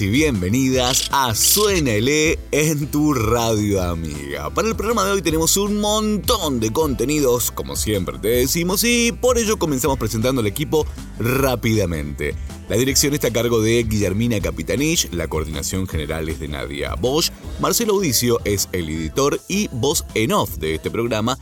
[0.00, 4.48] Y bienvenidas a Suénale en tu radio amiga.
[4.48, 9.12] Para el programa de hoy tenemos un montón de contenidos, como siempre te decimos, y
[9.12, 10.86] por ello comenzamos presentando al equipo
[11.18, 12.34] rápidamente.
[12.68, 17.30] La dirección está a cargo de Guillermina Capitanich, la coordinación general es de Nadia Bosch,
[17.60, 21.36] Marcelo Audicio es el editor y voz en off de este programa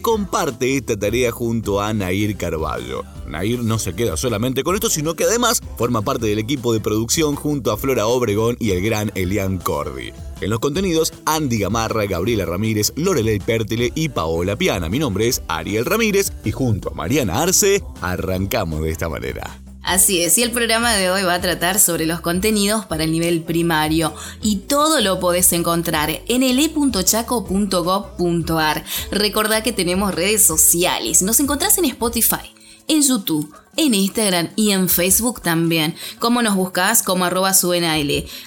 [0.00, 3.04] comparte esta tarea junto a Nair Carballo.
[3.26, 6.80] Nair no se queda solamente con esto, sino que además forma parte del equipo de
[6.80, 10.12] producción junto a Flora Obregón y el gran Elian Cordy.
[10.40, 14.88] En los contenidos, Andy Gamarra, Gabriela Ramírez, Lorelei Pértile y Paola Piana.
[14.88, 19.61] Mi nombre es Ariel Ramírez y junto a Mariana Arce arrancamos de esta manera.
[19.82, 23.12] Así es, y el programa de hoy va a tratar sobre los contenidos para el
[23.12, 28.84] nivel primario y todo lo podés encontrar en ele.chaco.gov.ar.
[29.10, 32.52] Recordá que tenemos redes sociales, nos encontrás en Spotify,
[32.86, 35.94] en YouTube en Instagram y en Facebook también.
[36.18, 37.52] Como nos buscas como arroba.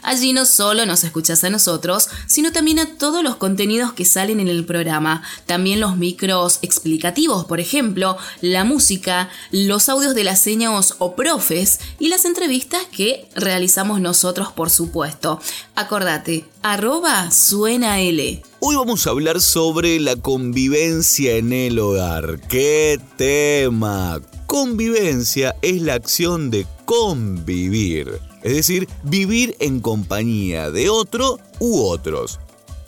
[0.04, 4.40] Allí no solo nos escuchas a nosotros, sino también a todos los contenidos que salen
[4.40, 5.24] en el programa.
[5.46, 11.80] También los micros explicativos, por ejemplo, la música, los audios de las señas o profes
[12.00, 15.40] y las entrevistas que realizamos nosotros, por supuesto.
[15.76, 18.44] Acordate, arroba L.
[18.60, 22.40] Hoy vamos a hablar sobre la convivencia en el hogar.
[22.48, 24.20] ¡Qué tema!
[24.48, 32.40] Convivencia es la acción de convivir, es decir, vivir en compañía de otro u otros.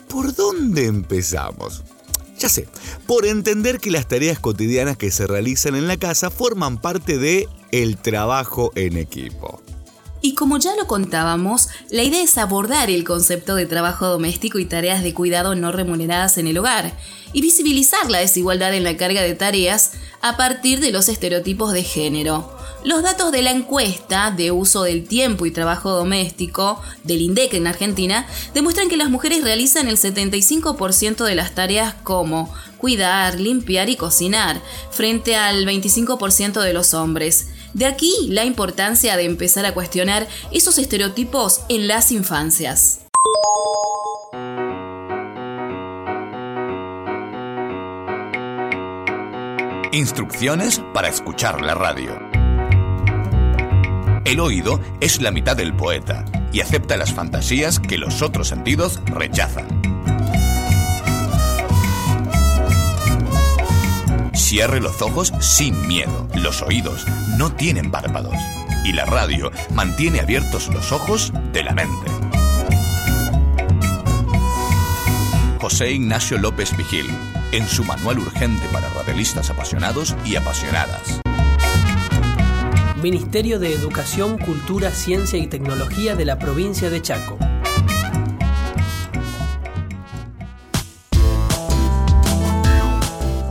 [0.07, 1.83] ¿Por dónde empezamos?
[2.37, 2.67] Ya sé,
[3.07, 7.47] por entender que las tareas cotidianas que se realizan en la casa forman parte de
[7.71, 9.61] el trabajo en equipo.
[10.27, 14.65] Y como ya lo contábamos, la idea es abordar el concepto de trabajo doméstico y
[14.65, 16.91] tareas de cuidado no remuneradas en el hogar,
[17.31, 21.83] y visibilizar la desigualdad en la carga de tareas a partir de los estereotipos de
[21.83, 22.53] género.
[22.83, 27.67] Los datos de la encuesta de uso del tiempo y trabajo doméstico del INDEC en
[27.67, 33.95] Argentina demuestran que las mujeres realizan el 75% de las tareas como cuidar, limpiar y
[33.95, 34.61] cocinar,
[34.91, 37.47] frente al 25% de los hombres.
[37.73, 43.01] De aquí la importancia de empezar a cuestionar esos estereotipos en las infancias.
[49.91, 52.19] Instrucciones para escuchar la radio.
[54.25, 58.99] El oído es la mitad del poeta y acepta las fantasías que los otros sentidos
[59.05, 59.86] rechazan.
[64.37, 66.29] Cierre los ojos sin miedo.
[66.35, 67.05] Los oídos
[67.37, 68.35] no tienen párpados.
[68.85, 72.11] Y la radio mantiene abiertos los ojos de la mente.
[75.59, 77.09] José Ignacio López Vigil,
[77.51, 81.19] en su manual urgente para radialistas apasionados y apasionadas.
[83.01, 87.37] Ministerio de Educación, Cultura, Ciencia y Tecnología de la provincia de Chaco.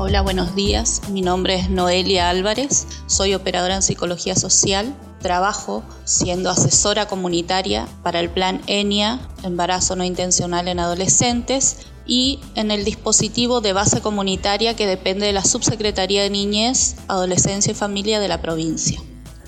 [0.09, 1.03] Hola, buenos días.
[1.09, 2.87] Mi nombre es Noelia Álvarez.
[3.09, 4.95] Soy operadora en psicología social.
[5.21, 12.71] Trabajo siendo asesora comunitaria para el plan ENIA, embarazo no intencional en adolescentes, y en
[12.71, 18.21] el dispositivo de base comunitaria que depende de la Subsecretaría de Niñez, Adolescencia y Familia
[18.21, 19.01] de la provincia.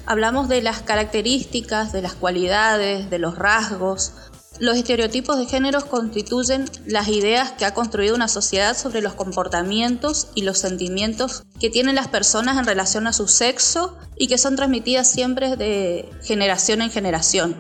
[0.07, 4.13] Hablamos de las características, de las cualidades, de los rasgos,
[4.61, 10.29] los estereotipos de género constituyen las ideas que ha construido una sociedad sobre los comportamientos
[10.35, 14.57] y los sentimientos que tienen las personas en relación a su sexo y que son
[14.57, 17.57] transmitidas siempre de generación en generación.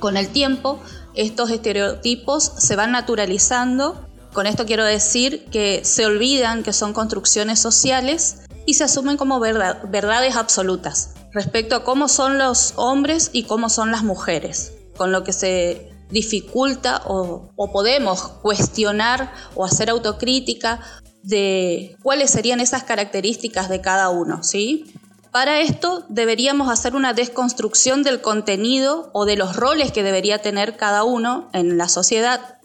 [0.00, 0.80] Con el tiempo,
[1.14, 4.08] estos estereotipos se van naturalizando.
[4.32, 9.38] Con esto quiero decir que se olvidan que son construcciones sociales y se asumen como
[9.38, 15.22] verdades absolutas respecto a cómo son los hombres y cómo son las mujeres, con lo
[15.24, 20.80] que se dificulta o, podemos cuestionar o hacer autocrítica
[21.22, 24.92] de cuáles serían esas características de cada uno, ¿sí?
[25.30, 30.76] Para esto deberíamos hacer una desconstrucción del contenido o de los roles que debería tener
[30.76, 32.58] cada uno en la sociedad.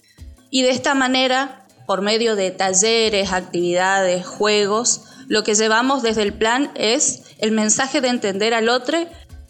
[0.52, 6.34] Y de esta manera, por medio de talleres, actividades, juegos, lo que llevamos desde el
[6.34, 9.00] plan es el mensaje de entender al otro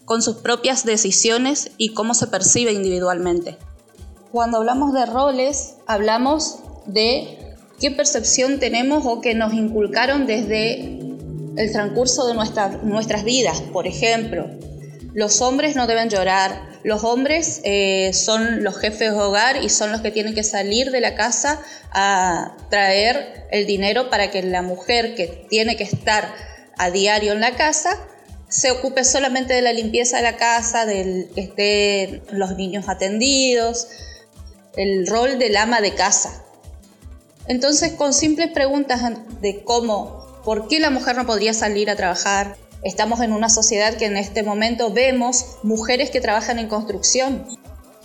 [0.04, 3.58] con sus propias decisiones y cómo se percibe individualmente.
[4.32, 7.38] Cuando hablamos de roles, hablamos de
[7.80, 10.98] qué percepción tenemos o que nos inculcaron desde
[11.56, 13.60] el transcurso de nuestras vidas.
[13.72, 14.48] Por ejemplo,
[15.14, 19.90] los hombres no deben llorar, los hombres eh, son los jefes de hogar y son
[19.90, 21.60] los que tienen que salir de la casa
[21.90, 26.32] a traer el dinero para que la mujer que tiene que estar
[26.78, 27.98] a diario en la casa
[28.48, 33.88] se ocupe solamente de la limpieza de la casa, del que estén los niños atendidos,
[34.76, 36.44] el rol del ama de casa.
[37.46, 39.02] Entonces, con simples preguntas
[39.40, 43.96] de cómo, por qué la mujer no podría salir a trabajar, estamos en una sociedad
[43.96, 47.46] que en este momento vemos mujeres que trabajan en construcción,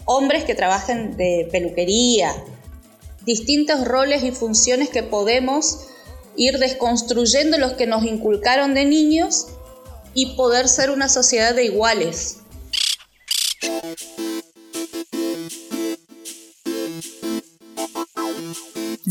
[0.05, 2.31] hombres que trabajan de peluquería,
[3.25, 5.87] distintos roles y funciones que podemos
[6.35, 9.47] ir desconstruyendo los que nos inculcaron de niños
[10.13, 12.37] y poder ser una sociedad de iguales.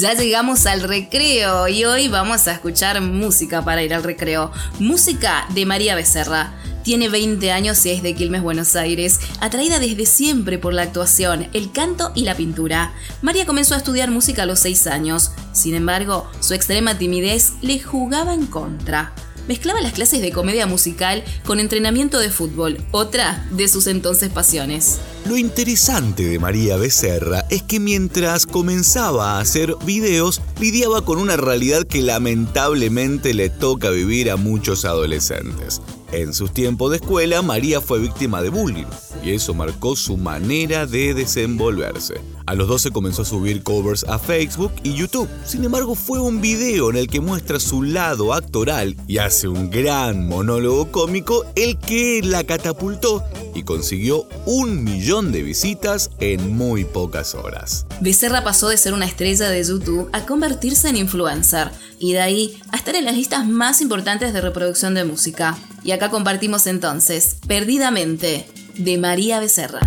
[0.05, 4.53] Ya llegamos al recreo y hoy vamos a escuchar música para ir al recreo.
[4.79, 6.53] Música de María Becerra.
[6.83, 11.49] Tiene 20 años y es de Quilmes, Buenos Aires, atraída desde siempre por la actuación,
[11.55, 12.93] el canto y la pintura.
[13.23, 17.81] María comenzó a estudiar música a los 6 años, sin embargo, su extrema timidez le
[17.81, 19.15] jugaba en contra
[19.49, 24.99] mezclaba las clases de comedia musical con entrenamiento de fútbol, otra de sus entonces pasiones.
[25.26, 31.37] Lo interesante de María Becerra es que mientras comenzaba a hacer videos, lidiaba con una
[31.37, 35.81] realidad que lamentablemente le toca vivir a muchos adolescentes.
[36.12, 38.87] En sus tiempos de escuela, María fue víctima de bullying
[39.23, 42.21] y eso marcó su manera de desenvolverse.
[42.47, 45.29] A los 12 comenzó a subir covers a Facebook y YouTube.
[45.47, 49.71] Sin embargo, fue un video en el que muestra su lado actoral y hace un
[49.71, 53.25] gran monólogo cómico el que la catapultó
[53.55, 57.87] y consiguió un millón de visitas en muy pocas horas.
[58.01, 62.61] Becerra pasó de ser una estrella de YouTube a convertirse en influencer y de ahí
[62.73, 65.57] a estar en las listas más importantes de reproducción de música.
[65.83, 69.81] Y acá compartimos entonces, Perdidamente, de María Becerra.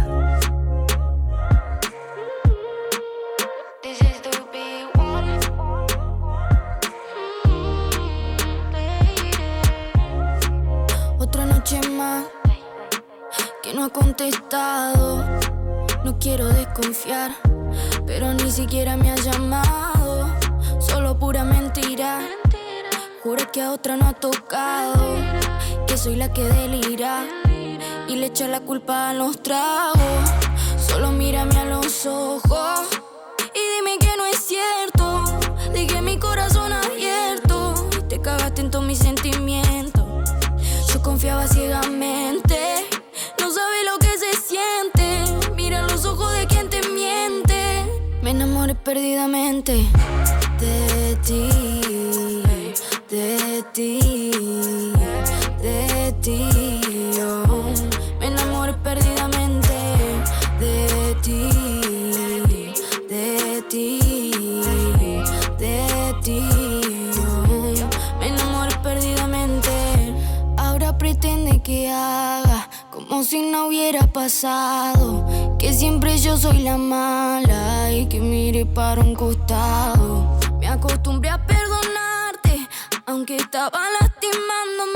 [11.20, 12.26] Otra noche más
[13.62, 15.24] que no ha contestado.
[16.04, 17.32] No quiero desconfiar,
[18.06, 20.34] pero ni siquiera me ha llamado.
[20.80, 22.22] Solo pura mentira.
[23.24, 25.48] Jura que a otra no ha tocado
[25.98, 27.26] soy la que delira
[28.08, 30.30] y le echa la culpa a los tragos.
[30.78, 32.88] Solo mírame a los ojos
[33.54, 35.24] y dime que no es cierto.
[35.74, 40.06] Dije mi corazón abierto te cagaste en todos mis sentimientos.
[40.94, 42.88] Yo confiaba ciegamente,
[43.40, 45.54] no sabe lo que se siente.
[45.56, 47.86] Mira los ojos de quien te miente.
[48.22, 49.86] Me enamoré perdidamente
[50.60, 51.50] de ti,
[53.10, 54.94] de ti
[55.62, 56.67] de ti.
[75.60, 80.40] Que siempre yo soy la mala y que mire para un costado.
[80.60, 82.68] Me acostumbré a perdonarte,
[83.06, 84.88] aunque estaba lastimándome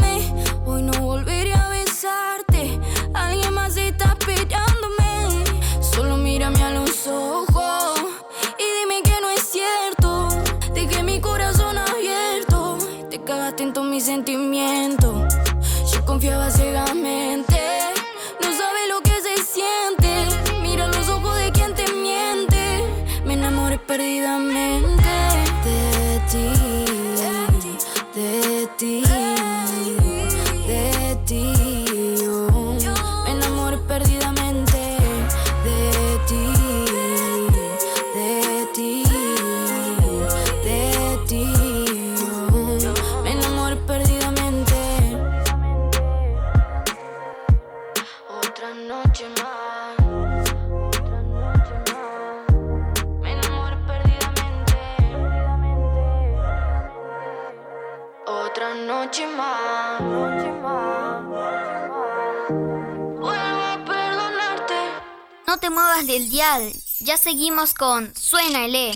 [3.14, 5.46] Alguien más está esperándome.
[5.82, 7.94] Solo mírame a los ojos
[8.58, 10.30] y dime que no es cierto.
[10.74, 12.78] Dejé mi corazón abierto.
[13.10, 15.34] Te cagaste en todos mis sentimientos.
[15.94, 17.21] Yo confiaba ciegamente.
[67.04, 68.92] Ya seguimos con Suena el E.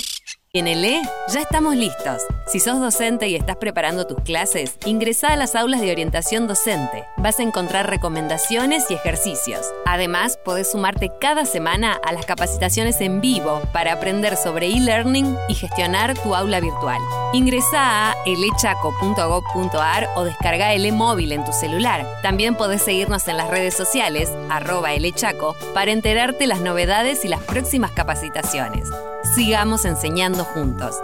[0.56, 2.22] En el E ya estamos listos.
[2.48, 7.04] Si sos docente y estás preparando tus clases, ingresá a las aulas de orientación docente.
[7.18, 9.66] Vas a encontrar recomendaciones y ejercicios.
[9.86, 15.56] Además, podés sumarte cada semana a las capacitaciones en vivo para aprender sobre e-learning y
[15.56, 17.02] gestionar tu aula virtual.
[17.34, 22.08] Ingresá a elechaco.gov.ar o descarga el móvil en tu celular.
[22.22, 27.44] También podés seguirnos en las redes sociales, arroba elechaco, para enterarte las novedades y las
[27.44, 28.90] próximas capacitaciones.
[29.36, 30.96] Sigamos enseñando juntos.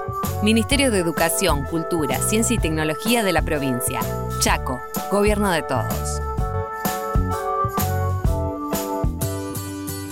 [0.42, 4.00] Ministerio de Educación, Cultura, Ciencia y Tecnología de la provincia.
[4.40, 4.80] Chaco,
[5.12, 6.22] Gobierno de Todos.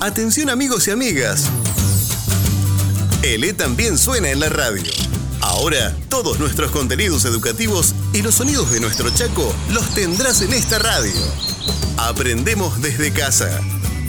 [0.02, 1.50] Atención amigos y amigas.
[3.24, 4.92] El E también suena en la radio.
[5.40, 10.78] Ahora, todos nuestros contenidos educativos y los sonidos de nuestro Chaco los tendrás en esta
[10.78, 11.22] radio.
[11.96, 13.62] Aprendemos desde casa,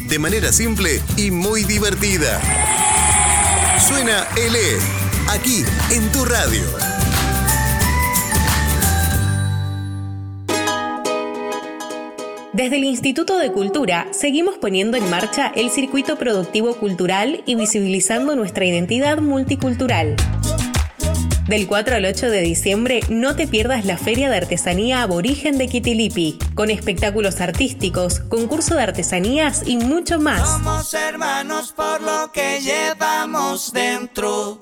[0.08, 2.40] de manera simple y muy divertida.
[3.88, 4.78] Suena el E,
[5.30, 6.60] aquí en tu radio.
[12.52, 18.36] Desde el Instituto de Cultura seguimos poniendo en marcha el circuito productivo cultural y visibilizando
[18.36, 20.14] nuestra identidad multicultural.
[21.50, 25.66] Del 4 al 8 de diciembre no te pierdas la Feria de Artesanía Aborigen de
[25.66, 30.48] Kitilipi, con espectáculos artísticos, concurso de artesanías y mucho más.
[30.48, 34.60] Somos hermanos por lo que llevamos dentro.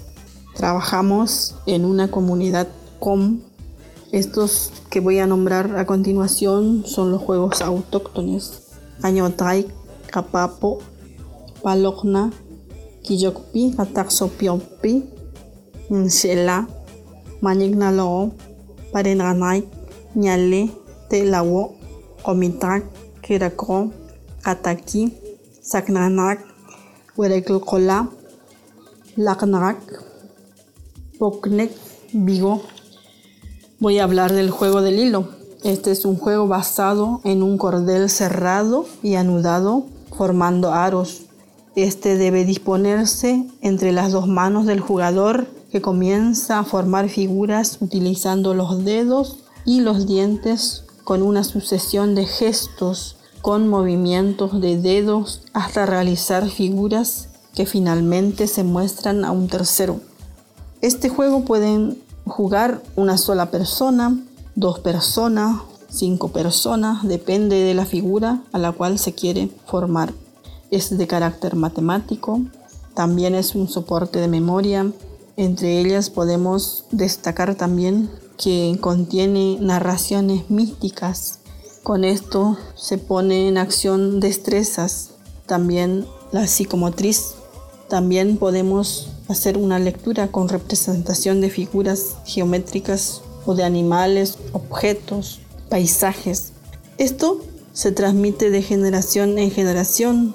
[0.55, 2.69] Trabajamos en una comunidad
[3.01, 3.41] com.
[4.13, 8.63] Estos que voy a nombrar a continuación son los juegos autóctones.
[9.03, 9.67] Añotay,
[10.11, 10.79] Capapo,
[11.63, 12.31] Palokna,
[13.03, 15.05] Quillocpi, Ataxopiopi,
[15.91, 16.69] Nshela,
[17.41, 18.33] Manignalo,
[18.93, 19.69] Parenanay,
[20.15, 20.71] Ñale,
[21.11, 21.75] Telawo,
[22.23, 22.85] Comitak,
[23.21, 23.91] Kirako,
[24.45, 25.11] Kataki,
[25.63, 26.45] Saknanak,
[27.17, 28.11] Huerecolcola,
[29.17, 29.79] Lacnac,
[31.19, 31.73] Pocnec,
[32.13, 32.61] Vigo.
[33.81, 35.31] Voy a hablar del juego del hilo.
[35.63, 41.23] Este es un juego basado en un cordel cerrado y anudado formando aros.
[41.75, 48.53] Este debe disponerse entre las dos manos del jugador que comienza a formar figuras utilizando
[48.53, 55.85] los dedos y los dientes con una sucesión de gestos con movimientos de dedos hasta
[55.85, 60.01] realizar figuras que finalmente se muestran a un tercero.
[60.81, 64.19] Este juego pueden jugar una sola persona,
[64.55, 65.61] dos personas,
[65.91, 70.15] cinco personas, depende de la figura a la cual se quiere formar.
[70.71, 72.41] Es de carácter matemático,
[72.95, 74.91] también es un soporte de memoria.
[75.37, 81.41] Entre ellas podemos destacar también que contiene narraciones místicas.
[81.85, 85.11] Con esto se pone en acción destrezas,
[85.45, 87.35] también la psicomotriz.
[87.91, 96.55] También podemos hacer una lectura con representación de figuras geométricas o de animales, objetos, paisajes.
[96.97, 97.43] Esto
[97.75, 100.35] se transmite de generación en generación.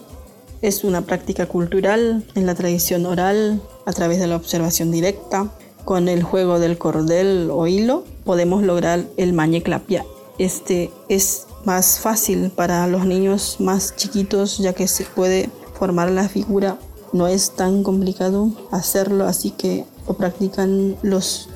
[0.61, 5.51] Es una práctica cultural en la tradición oral a través de la observación directa.
[5.83, 10.05] Con el juego del cordel o hilo podemos lograr el mañeclapia.
[10.39, 16.29] Este es más fácil para los niños más chiquitos ya que se puede formar la
[16.29, 16.79] figura.
[17.11, 21.49] No es tan complicado hacerlo, así que lo practican los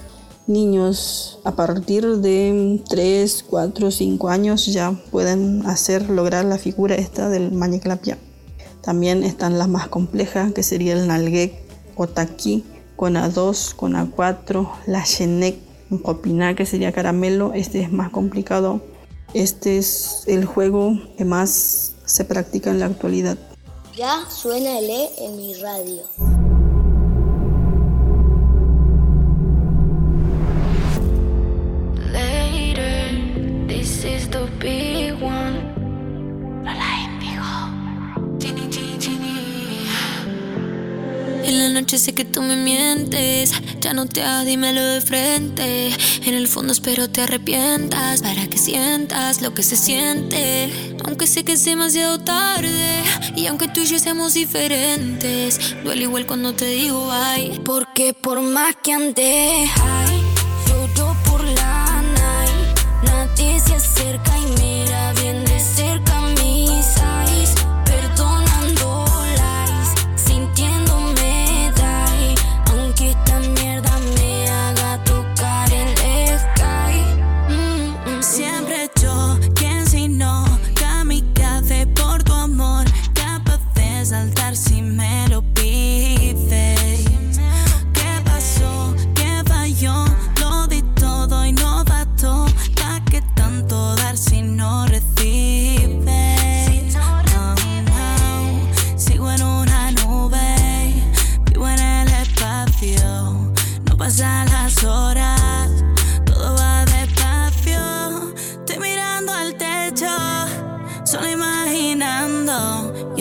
[0.48, 7.30] niños a partir de 3, 4, 5 años ya pueden hacer lograr la figura esta
[7.30, 8.18] del mañeclapia.
[8.82, 11.54] También están las más complejas que sería el nalguec
[11.96, 12.66] o taqui
[12.98, 15.56] con A2, con A4, la chenek,
[16.00, 18.82] copiná que sería caramelo, este es más complicado.
[19.34, 23.38] Este es el juego que más se practica en la actualidad.
[23.96, 26.33] Ya suena el E en mi radio.
[41.74, 43.52] Noche sé que tú me mientes,
[43.82, 45.90] ya no te hagas, dímelo de frente.
[46.24, 50.96] En el fondo espero te arrepientas para que sientas lo que se siente.
[51.04, 53.02] Aunque sé que es demasiado tarde
[53.36, 57.60] y aunque tú y yo seamos diferentes, duele igual cuando te digo ay.
[57.66, 59.70] Porque por más que ande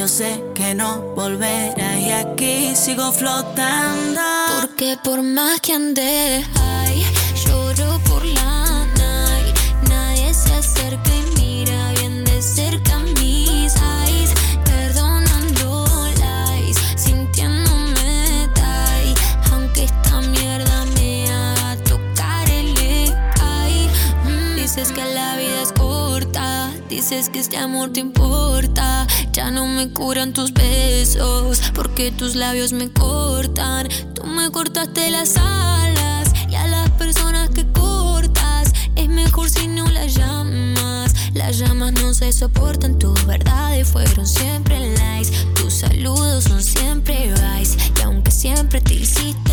[0.03, 4.21] Yo sé que no volverás y aquí sigo flotando.
[4.61, 6.45] Porque por más que ande
[27.13, 29.07] dices que este amor te importa.
[29.33, 33.89] Ya no me curan tus besos, porque tus labios me cortan.
[34.15, 39.87] Tú me cortaste las alas y a las personas que cortas es mejor si no
[39.89, 41.15] las llamas.
[41.35, 45.33] Las llamas no se soportan, tus verdades fueron siempre lies.
[45.55, 47.77] Tus saludos son siempre vice.
[47.99, 49.53] Y aunque siempre te hiciste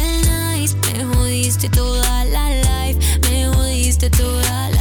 [0.56, 3.00] nice, me jodiste toda la life.
[3.30, 4.79] Me jodiste toda la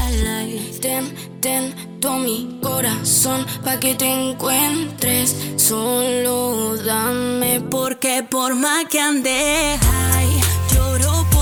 [2.01, 5.37] todo mi corazón pa' que te encuentres.
[5.57, 9.79] Solo dame Porque por más que ande
[10.73, 11.38] lloro por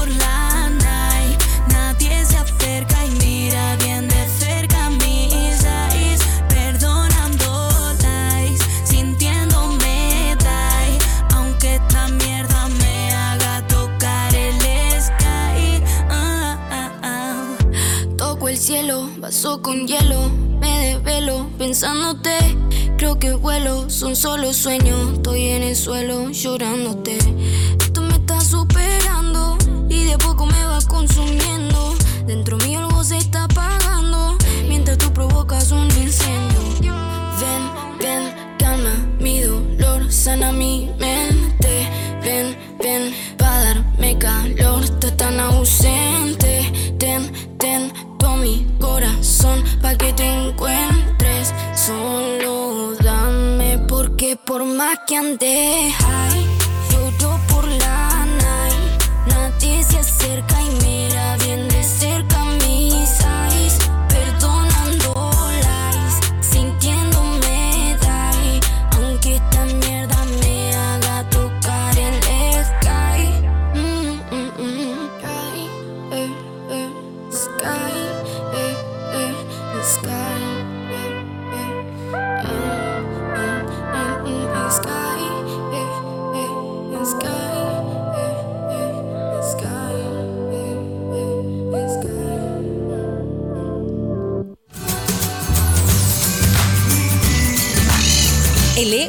[19.27, 22.31] vaso con hielo, me desvelo pensándote.
[22.97, 25.15] Creo que vuelo, son solo sueños.
[25.15, 27.19] Estoy en el suelo llorándote.
[27.81, 29.59] Esto me está superando
[29.89, 31.97] y de poco me va consumiendo.
[32.25, 36.95] Dentro mío algo se está apagando mientras tú provocas un incendio.
[37.41, 37.62] Ven,
[37.99, 41.91] ven, calma mi dolor, sana mi mente.
[42.23, 46.45] Ven, ven, pa' darme calor, estás tan ausente.
[54.46, 55.92] Por más que ande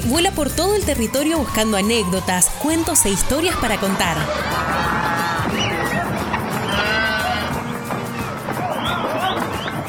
[0.06, 4.18] Vuela por todo el territorio buscando anécdotas, cuentos e historias para contar.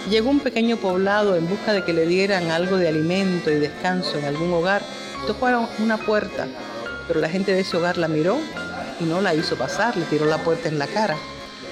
[0.10, 3.56] Llegó a un pequeño poblado en busca de que le dieran algo de alimento y
[3.56, 4.84] descanso en algún hogar.
[5.28, 6.48] Tocó a una puerta,
[7.10, 8.38] pero la gente de ese hogar la miró
[9.00, 11.16] y no la hizo pasar, le tiró la puerta en la cara.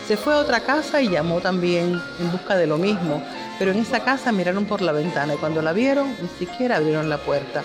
[0.07, 3.23] Se fue a otra casa y llamó también en busca de lo mismo,
[3.57, 7.09] pero en esa casa miraron por la ventana y cuando la vieron ni siquiera abrieron
[7.09, 7.63] la puerta.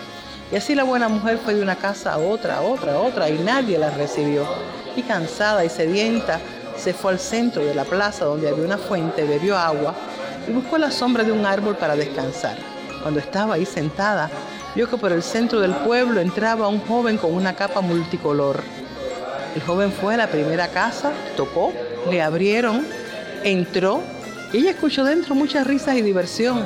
[0.52, 3.28] Y así la buena mujer fue de una casa a otra, a otra, a otra,
[3.28, 4.46] y nadie la recibió.
[4.96, 6.40] Y cansada y sedienta,
[6.76, 9.94] se fue al centro de la plaza donde había una fuente, bebió agua
[10.48, 12.56] y buscó la sombra de un árbol para descansar.
[13.02, 14.30] Cuando estaba ahí sentada,
[14.74, 18.62] vio que por el centro del pueblo entraba un joven con una capa multicolor.
[19.54, 21.72] El joven fue a la primera casa, tocó,
[22.10, 22.86] le abrieron,
[23.44, 24.02] entró
[24.52, 26.64] y ella escuchó dentro muchas risas y diversión.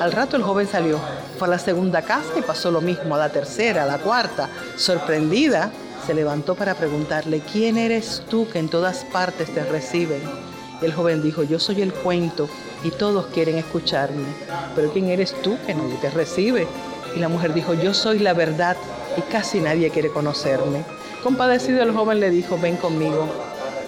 [0.00, 0.98] Al rato el joven salió,
[1.38, 4.48] fue a la segunda casa y pasó lo mismo, a la tercera, a la cuarta.
[4.76, 5.70] Sorprendida,
[6.06, 10.20] se levantó para preguntarle, ¿quién eres tú que en todas partes te reciben?
[10.80, 12.48] El joven dijo, yo soy el cuento
[12.82, 14.24] y todos quieren escucharme,
[14.74, 16.66] pero ¿quién eres tú que nadie te recibe?
[17.14, 18.76] Y la mujer dijo, yo soy la verdad
[19.16, 20.84] y casi nadie quiere conocerme.
[21.22, 23.28] Compadecido el joven le dijo, ven conmigo.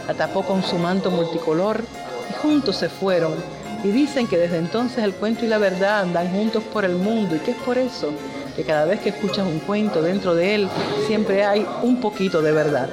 [0.06, 1.82] La tapó con su manto multicolor
[2.30, 3.34] y juntos se fueron.
[3.82, 7.34] Y dicen que desde entonces el cuento y la verdad andan juntos por el mundo.
[7.34, 8.12] ¿Y qué es por eso?
[8.54, 10.68] Que cada vez que escuchas un cuento dentro de él,
[11.08, 12.88] siempre hay un poquito de verdad.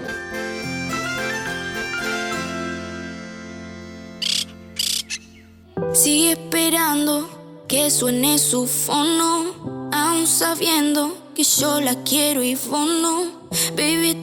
[5.94, 7.30] Sigue esperando
[7.68, 13.42] que suene su fono, aún sabiendo que yo la quiero y vos no.
[13.76, 14.21] Baby,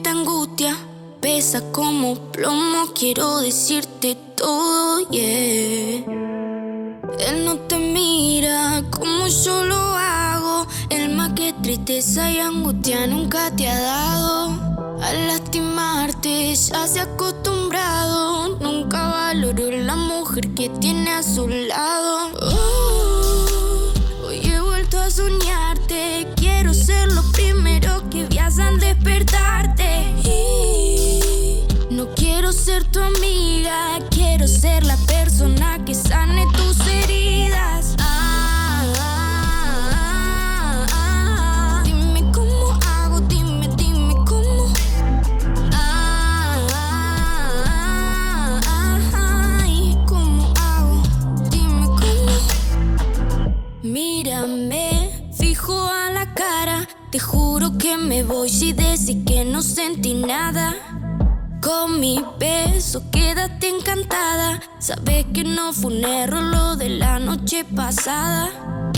[1.21, 6.03] pesa como plomo, quiero decirte todo, yeah.
[7.19, 13.55] Él no te mira como yo lo hago, el más que tristeza y angustia nunca
[13.55, 14.97] te ha dado.
[15.01, 22.31] Al lastimarte ya se ha acostumbrado, nunca valoró la mujer que tiene a su lado.
[22.41, 23.93] Oh,
[24.27, 29.78] hoy he vuelto a soñarte, quiero ser lo primero que veas al despertarte.
[32.69, 37.95] Quiero ser tu amiga, quiero ser la persona que sane tus heridas.
[37.97, 41.81] Ah, ah, ah, ah.
[41.83, 44.71] Dime cómo hago, dime, dime cómo.
[45.73, 51.01] Ah, ah, ah, ay, ¿cómo hago?
[51.49, 53.49] Dime cómo.
[53.81, 56.87] Mírame, fijo a la cara.
[57.09, 60.75] Te juro que me voy si decís que no sentí nada.
[61.69, 64.59] Con mi beso quédate encantada.
[64.79, 68.49] Sabes que no fue un error lo de la noche pasada.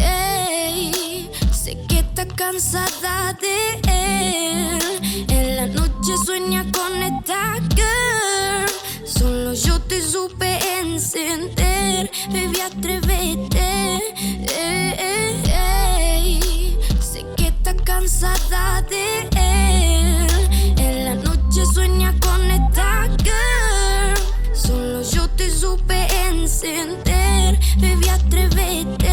[0.02, 5.26] Ey, sé que está cansada de él.
[5.28, 9.06] En la noche sueña con esta girl.
[9.06, 12.10] Solo yo te supe encender.
[12.30, 14.00] Baby, atrévete.
[14.48, 15.44] Ey, ey,
[16.08, 16.78] ey.
[17.02, 20.31] Sé que está cansada de él.
[25.72, 27.60] Supe encender.
[27.80, 29.08] Baby, atrévete.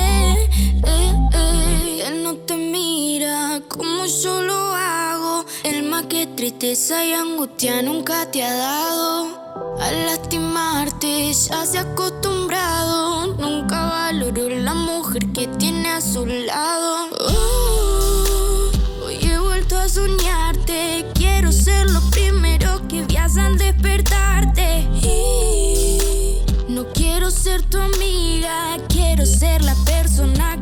[0.85, 2.01] Ey, ey.
[2.07, 5.45] Él no te mira como yo lo hago.
[5.65, 9.77] El más que tristeza y angustia nunca te ha dado.
[9.81, 13.35] Al lastimarte ya se ha acostumbrado.
[13.39, 17.09] Nunca valoró la mujer que tiene a su lado.
[17.21, 17.88] Oh,
[27.59, 28.77] ser tu amiga.
[28.89, 30.58] Quiero ser la persona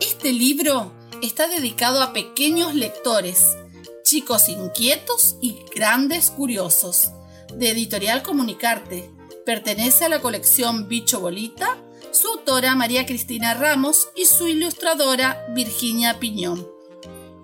[0.00, 0.92] Este libro
[1.22, 3.56] está dedicado a pequeños lectores,
[4.02, 7.10] chicos inquietos y grandes curiosos,
[7.54, 9.10] de Editorial Comunicarte.
[9.46, 11.78] Pertenece a la colección Bicho Bolita,
[12.12, 16.68] su autora María Cristina Ramos y su ilustradora Virginia Piñón.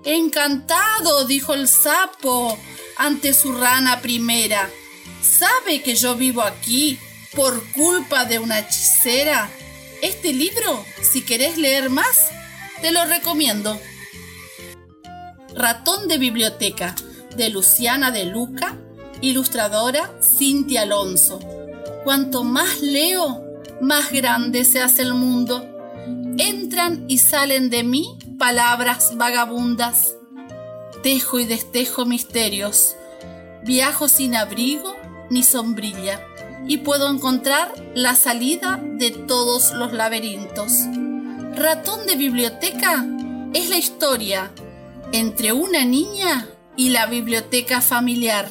[0.04, 2.56] Encantado, dijo el sapo
[2.96, 4.70] ante su rana primera.
[5.22, 6.98] ¿Sabe que yo vivo aquí
[7.34, 9.50] por culpa de una hechicera?
[10.02, 12.30] Este libro, si querés leer más,
[12.80, 13.78] te lo recomiendo.
[15.54, 16.94] Ratón de Biblioteca,
[17.36, 18.78] de Luciana de Luca,
[19.20, 21.38] ilustradora Cintia Alonso.
[22.02, 23.44] Cuanto más leo,
[23.82, 25.68] más grande se hace el mundo.
[26.38, 30.14] Entran y salen de mí palabras vagabundas.
[31.02, 32.96] Tejo y destejo misterios.
[33.64, 34.96] Viajo sin abrigo
[35.28, 36.26] ni sombrilla
[36.66, 40.72] y puedo encontrar la salida de todos los laberintos.
[41.54, 43.04] Ratón de biblioteca
[43.52, 44.50] es la historia
[45.12, 48.48] entre una niña y la biblioteca familiar.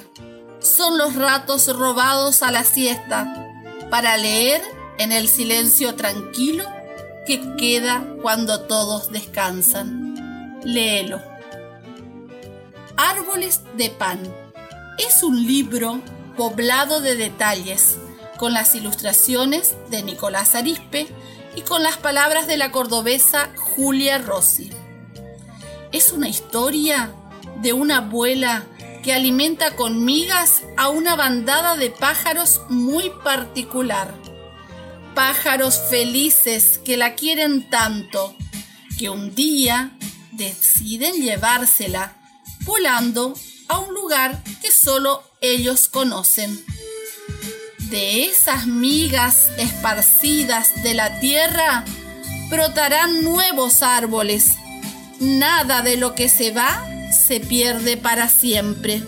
[0.59, 3.33] Son los ratos robados a la siesta
[3.89, 4.61] para leer
[4.97, 6.65] en el silencio tranquilo
[7.25, 10.59] que queda cuando todos descansan.
[10.63, 11.21] Léelo.
[12.97, 14.19] Árboles de pan.
[14.97, 16.01] Es un libro
[16.39, 17.97] poblado de detalles,
[18.37, 21.05] con las ilustraciones de Nicolás Arispe
[21.53, 24.69] y con las palabras de la cordobesa Julia Rossi.
[25.91, 27.11] Es una historia
[27.57, 28.65] de una abuela
[29.03, 34.13] que alimenta con migas a una bandada de pájaros muy particular.
[35.15, 38.33] Pájaros felices que la quieren tanto
[38.97, 39.91] que un día
[40.31, 42.15] deciden llevársela
[42.61, 43.33] volando
[43.67, 46.63] a un lugar que solo ellos conocen.
[47.89, 51.85] De esas migas esparcidas de la tierra
[52.49, 54.51] brotarán nuevos árboles.
[55.19, 59.03] Nada de lo que se va se pierde para siempre.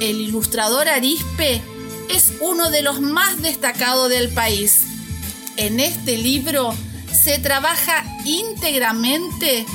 [0.00, 1.60] El ilustrador Arispe
[2.08, 4.84] es uno de los más destacados del país.
[5.56, 6.74] En este libro
[7.12, 9.66] se trabaja íntegramente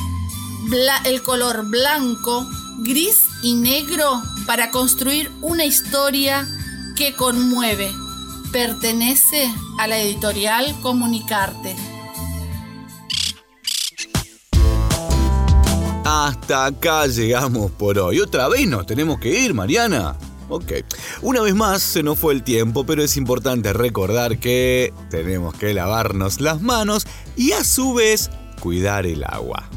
[1.06, 2.46] el color blanco,
[2.80, 6.48] gris y negro para construir una historia
[6.96, 7.92] que conmueve.
[8.52, 11.76] Pertenece a la editorial Comunicarte.
[16.06, 18.22] Hasta acá llegamos por hoy.
[18.22, 20.16] Otra vez nos tenemos que ir, Mariana.
[20.48, 20.72] Ok.
[21.22, 25.74] Una vez más se nos fue el tiempo, pero es importante recordar que tenemos que
[25.74, 27.06] lavarnos las manos
[27.36, 28.30] y a su vez
[28.62, 29.70] cuidar el agua.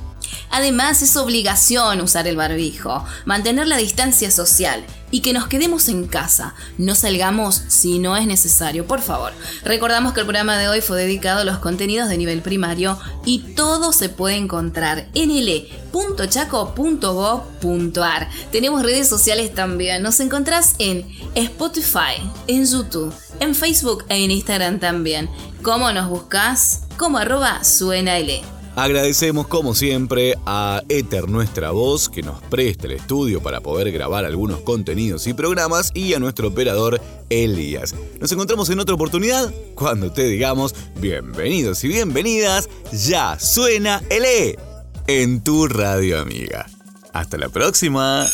[0.51, 6.07] Además, es obligación usar el barbijo, mantener la distancia social y que nos quedemos en
[6.07, 6.55] casa.
[6.79, 9.33] No salgamos si no es necesario, por favor.
[9.65, 13.41] Recordamos que el programa de hoy fue dedicado a los contenidos de nivel primario y
[13.55, 18.31] todo se puede encontrar en le.chaco.gov.ar.
[18.51, 20.03] Tenemos redes sociales también.
[20.03, 25.29] Nos encontrás en Spotify, en YouTube, en Facebook e en Instagram también.
[25.63, 26.83] ¿Cómo nos buscas?
[26.97, 28.60] Como arroba suena L.
[28.77, 34.25] Agradecemos como siempre a Ether Nuestra Voz que nos presta el estudio para poder grabar
[34.25, 37.95] algunos contenidos y programas y a nuestro operador Elías.
[38.21, 44.59] Nos encontramos en otra oportunidad cuando te digamos bienvenidos y bienvenidas, ya suena el E
[45.07, 46.67] en tu radio amiga.
[47.13, 48.25] Hasta la próxima.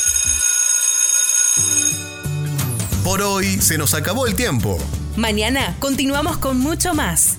[3.03, 4.77] Por hoy se nos acabó el tiempo.
[5.17, 7.39] Mañana continuamos con mucho más.